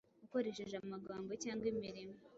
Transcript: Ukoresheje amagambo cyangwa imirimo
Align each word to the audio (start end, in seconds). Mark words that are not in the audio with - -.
Ukoresheje 0.25 0.75
amagambo 0.77 1.31
cyangwa 1.43 1.65
imirimo 1.73 2.15